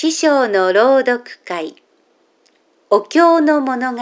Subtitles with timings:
[0.00, 1.74] 知章の朗読会。
[2.88, 4.00] お経の物語。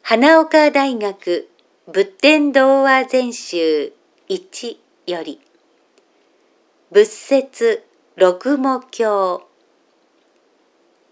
[0.00, 1.50] 花岡大学
[1.92, 3.92] 仏典童話全集
[4.30, 5.42] 1より。
[6.90, 7.84] 仏説
[8.16, 9.46] 六目経。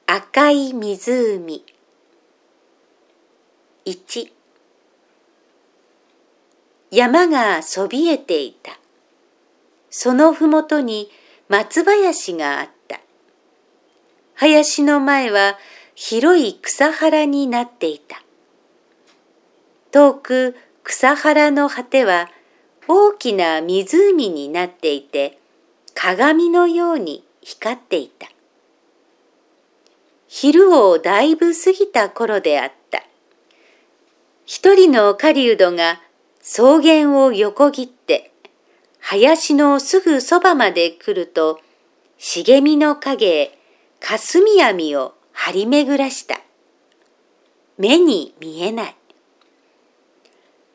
[0.06, 1.64] 赤い湖。
[3.84, 4.32] 1
[6.90, 8.78] 山がそびえていた。
[9.90, 11.10] そのふもとに
[11.50, 12.71] 松林があった。
[14.42, 15.56] 林の前は
[15.94, 18.24] 広い草原になっていた。
[19.92, 22.28] 遠く草原の果ては
[22.88, 25.38] 大きな湖になっていて
[25.94, 28.26] 鏡のように光っていた。
[30.26, 33.04] 昼をだいぶ過ぎた頃であった。
[34.44, 36.00] 一人の狩人が
[36.42, 38.32] 草原を横切って
[38.98, 41.60] 林のすぐそばまで来ると
[42.18, 43.61] 茂みの影へ
[44.04, 46.40] 霞網を張り巡らした
[47.78, 48.96] 目に見えない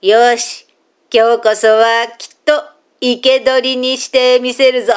[0.01, 0.65] よし、
[1.13, 2.53] 今日こそはきっと
[3.01, 4.93] 生け捕りにしてみせるぞ。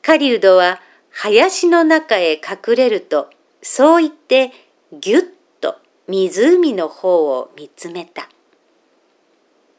[0.00, 3.28] 狩人は林の中へ隠れると、
[3.60, 4.52] そう言って
[4.90, 5.22] ぎゅっ
[5.60, 5.76] と
[6.08, 8.22] 湖の方を見つめた。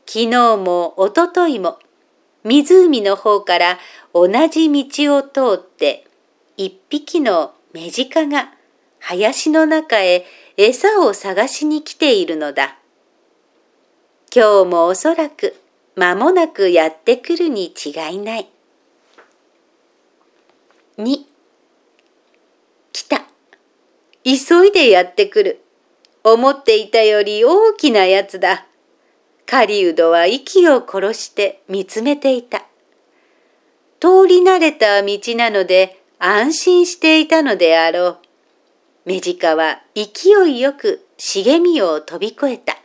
[0.05, 1.79] 昨日もおとといも
[2.45, 3.79] 湖の方から
[4.13, 6.05] 同じ道を通って
[6.57, 8.53] 一匹のメジカが
[8.99, 12.77] 林の中へ餌を探しに来ているのだ。
[14.33, 15.55] 今日もおそらく
[15.95, 18.47] 間もなくやってくるに違いない。
[20.97, 21.17] 2
[22.93, 23.25] 来た。
[24.23, 25.61] 急いでやってくる。
[26.23, 28.65] 思っていたより大きなやつだ。
[29.45, 32.65] 狩人は息を殺して見つめていた。
[33.99, 38.17] 通り慣れた道なので安心していたのであろう。
[39.05, 42.77] メジカは勢いよく茂みを飛び越えた。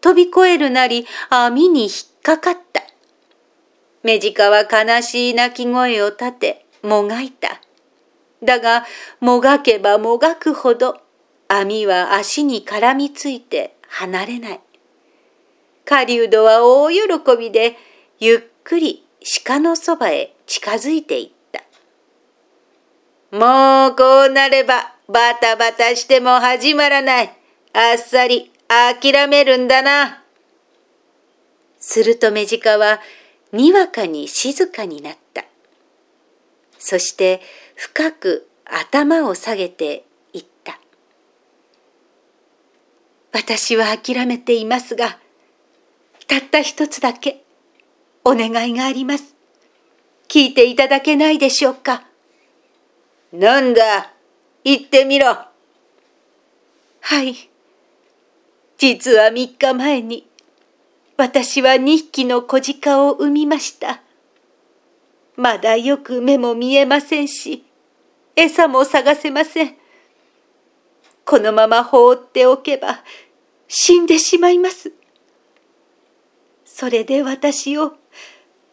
[0.00, 1.90] 飛び越えるなり網に引っ
[2.22, 2.82] かかった。
[4.02, 7.60] メジカは悲しい泣き声を立て、もがいた。
[8.42, 8.86] だが、
[9.20, 10.98] もがけばもがくほど、
[11.48, 14.60] 網は足に絡みついて離れない。
[15.90, 17.76] 狩人は大喜びで、
[18.20, 19.04] ゆっくり
[19.44, 21.62] 鹿のそばへ近づいていった。
[23.36, 27.36] もうこうなればバタバタしても始まらない。
[27.72, 30.22] あっさり諦めるんだな。
[31.80, 33.00] するとメジカは
[33.52, 35.44] にわかに静かになった。
[36.78, 37.40] そして
[37.74, 40.78] 深く頭を下げて言った。
[43.32, 45.18] 私は諦めていますが、
[46.30, 47.42] たった一つだけ
[48.24, 49.34] お願いがあります。
[50.28, 52.04] 聞いていただけないでしょうか。
[53.32, 54.12] なんだ
[54.62, 55.26] 言ってみろ。
[57.00, 57.34] はい。
[58.78, 60.28] 実は三日前に、
[61.16, 64.00] 私は二匹の小鹿を産みました。
[65.34, 67.64] まだよく目も見えませんし、
[68.36, 69.74] 餌も探せません。
[71.24, 73.00] このまま放っておけば
[73.66, 74.92] 死んでしまいます。
[76.72, 77.94] それで私を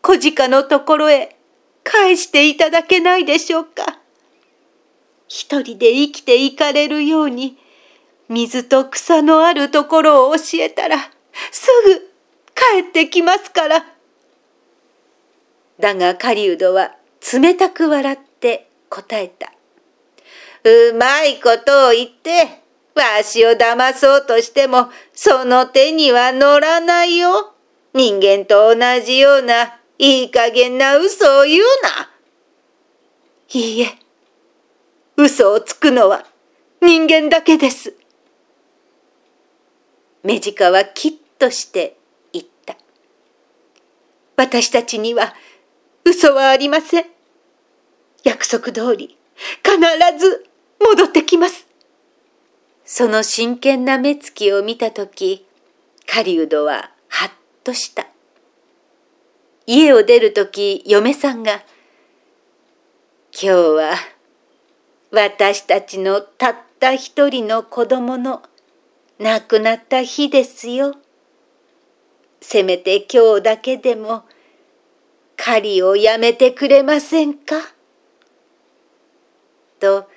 [0.02, 1.36] 小鹿のところへ
[1.84, 4.00] 返していただけないでしょうか。
[5.28, 7.58] 一人で生きていかれるように、
[8.30, 10.98] 水と草のあるところを教えたら、
[11.52, 12.00] すぐ
[12.56, 13.86] 帰ってきますから。
[15.80, 16.96] だが狩人は
[17.34, 19.52] 冷たく笑って答えた。
[20.64, 22.62] うまいことを言って、
[22.96, 27.57] わしを騙そうとしても、その手には乗らないよ。
[27.98, 32.12] 人間と同じような、いい加減な嘘を言うな。
[33.50, 33.88] いいえ。
[35.16, 36.24] 嘘をつくのは
[36.80, 37.96] 人間だけです。
[40.22, 41.98] メジカはきっとして
[42.34, 42.78] 言った。
[44.36, 45.34] 私たちには
[46.06, 47.06] 嘘はありません。
[48.24, 49.18] 約束通り
[49.64, 49.80] 必
[50.20, 50.46] ず
[50.80, 51.66] 戻ってきます。
[52.86, 55.48] その真剣な目つきを見たとき、
[56.06, 56.92] 狩人は
[57.68, 58.08] とした。
[59.66, 61.56] 家を出るとき、嫁さんが、
[63.34, 63.94] 今日は
[65.12, 68.42] 私たちのたった一人の子供の
[69.20, 70.96] 亡くなった日ですよ。
[72.40, 74.24] せめて今日だけでも
[75.36, 77.56] 狩りをやめてくれませんか？
[79.82, 80.10] と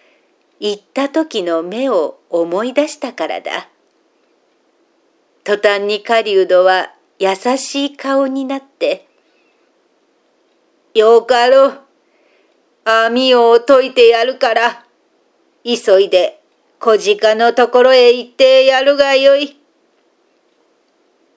[0.60, 3.68] 言った時の目を思い出したからだ。
[5.42, 9.06] 途端に狩人は優しい顔になって、
[10.94, 11.80] よかろう。
[12.84, 14.86] 網を解いてやるから、
[15.62, 16.42] 急いで
[16.78, 19.60] 小鹿のところへ行ってやるがよい。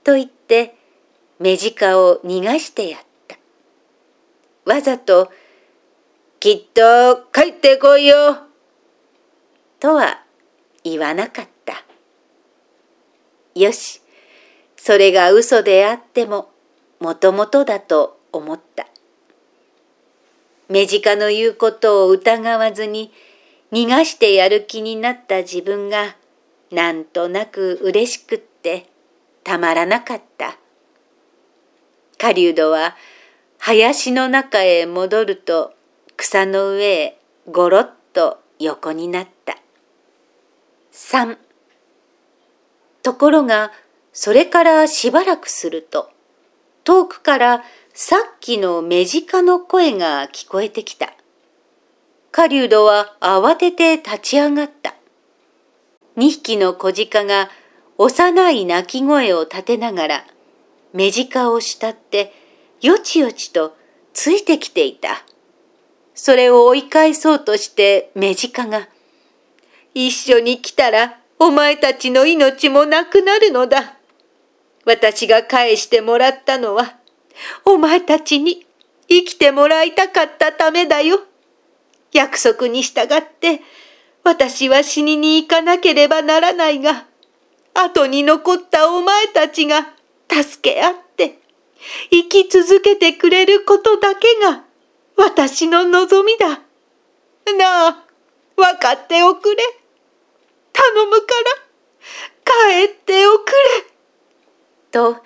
[0.06, 0.78] と言って、
[1.38, 3.36] 目鹿を逃がしてやった。
[4.64, 5.34] わざと、
[6.40, 8.38] きっと帰ってこいよ。
[9.82, 10.24] とは
[10.86, 11.84] 言わなかった。
[13.54, 14.02] よし、
[14.86, 16.50] それが嘘であっても、
[17.00, 18.86] もともとだと思った。
[20.68, 23.14] 目近の言うことを疑わずに
[23.72, 26.18] 逃がしてやる気になった自分が
[26.70, 28.90] なんとなく嬉しくって
[29.46, 30.58] たまらなかった。
[32.18, 32.98] 狩人は
[33.60, 35.72] 林の中へ戻ると
[36.18, 37.20] 草の上へ
[37.50, 39.56] ごろっと横になった。
[40.92, 41.38] 三。
[43.02, 43.72] ところが
[44.14, 46.14] それからしばらくすると
[46.84, 47.64] 遠くから
[47.94, 51.14] さっきの目近の声が聞こえてきた。
[52.32, 54.96] 狩人は慌てて立ち上がった。
[56.16, 57.50] 二匹の小鹿が
[57.98, 60.26] 幼い鳴き声を立てながら、
[60.92, 62.34] 目近を慕って
[62.82, 63.78] よちよちと
[64.14, 65.24] ついてきていた。
[66.16, 68.90] それを追い返そうとして目近が、
[69.94, 73.98] 一緒に来たらお前たちの命もなくなるのだ。
[74.86, 76.98] 私が返してもらったのは、
[77.66, 78.66] お前たちに
[79.08, 81.20] 生きてもらいたかったためだよ。
[82.12, 83.62] 約束に従って
[84.24, 87.06] 私は死にに行かなければならないが、
[87.74, 89.88] 後に残ったお前たちが
[90.30, 91.40] 助け合って
[92.12, 94.64] 生き続けてくれることだけが
[95.18, 96.62] 私の望みだ。
[97.58, 98.04] なあ、
[98.56, 99.62] 分かっておくれ。
[100.72, 101.26] 頼むか
[102.72, 103.93] ら帰っておくれ。
[104.94, 105.18] と、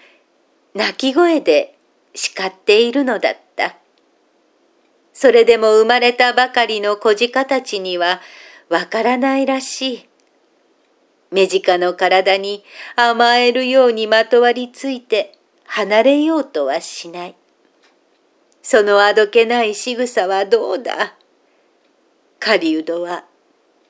[0.74, 1.78] 泣き声で
[2.16, 3.76] 叱っているのだった。
[5.14, 8.22] それでも生まれたばかりの小鹿たちには
[8.70, 10.10] わからないらしい。
[11.32, 12.64] 目近の体に
[12.96, 17.36] 甘えるようにまとわりついて離れようとはしない。
[18.62, 21.16] そのあどけない仕草はどうだ？
[22.40, 23.26] 狩人は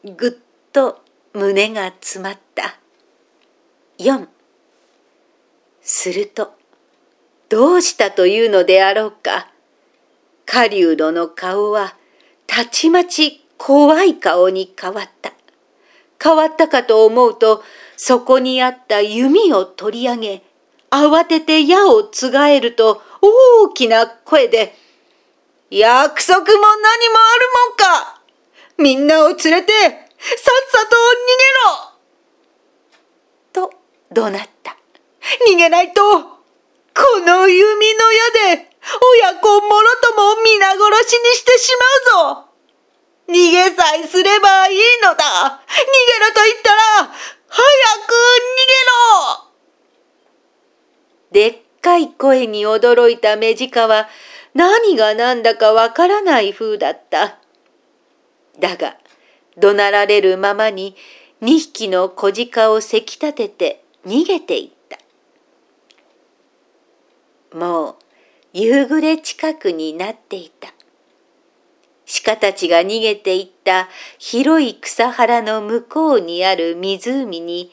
[0.04, 0.32] ぐっ
[0.72, 1.04] と
[1.34, 2.80] 胸が詰まった。
[4.00, 4.28] 4
[5.90, 6.52] すると
[7.50, 9.48] どうしたというのであろうか。
[10.46, 11.96] 狩人の顔は
[12.46, 15.32] たちまち怖い顔に変わった。
[16.22, 17.64] 変わったかと思うと、
[17.96, 20.44] そこにあった弓を取り上げ、
[20.90, 24.76] 慌てて矢をつがえると大きな声で、
[25.70, 28.22] 約束も何もあるもんか
[28.78, 30.02] みんなを連れて、さっ
[30.70, 30.96] さと
[33.56, 33.74] 逃げろと
[34.12, 34.77] 怒鳴った。
[35.48, 36.40] 逃げないとこ
[37.26, 38.70] の弓の矢で
[39.22, 41.72] 親子もろとも皆殺しにしてし
[42.14, 42.46] まうぞ
[43.28, 47.12] 逃げさえすればいいのだ逃げろと言ったら
[47.48, 47.62] 早
[48.08, 48.14] く
[48.52, 48.66] 逃
[51.32, 54.08] げろでっかい声に驚いた目近は
[54.58, 57.38] 何が何だかわからない風だった。
[58.60, 58.98] だが、
[59.56, 60.96] 怒鳴られるままに
[61.42, 64.77] 二匹の小鹿をせき立てて逃げていった。
[67.58, 67.96] もう
[68.54, 70.74] 夕暮れ近くになっていた。
[72.24, 77.72] 鹿たちが逃げていった広い草原の向こうにある湖に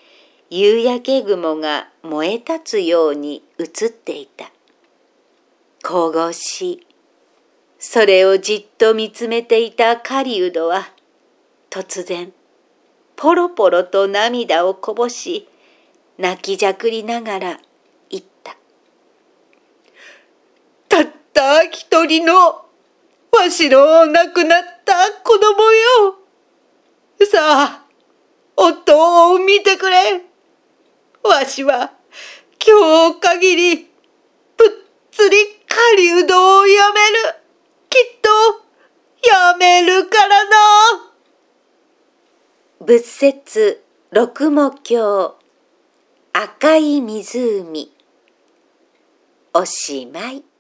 [0.50, 4.50] 夕焼け雲が燃え立つように映っていた。
[5.82, 6.86] 神々しい。
[7.78, 10.88] それをじっと見つめていた狩人は
[11.68, 12.32] 突然
[13.16, 15.46] ポロポロと涙をこぼし
[16.16, 17.60] 泣きじゃくりながら
[20.94, 20.98] た
[21.34, 22.64] った一人の
[23.32, 26.18] わしの亡くなった子供よ。
[27.26, 27.84] さあ、
[28.56, 30.22] 夫を見てくれ。
[31.24, 31.92] わしは
[32.64, 33.76] 今日限り
[34.56, 34.70] ぷっ
[35.10, 35.36] つり
[35.66, 37.34] 狩人をやめる。
[37.90, 40.56] きっとやめるからな。
[42.80, 45.34] 仏説六目経
[46.32, 47.92] 赤い湖
[49.54, 50.53] おしまい。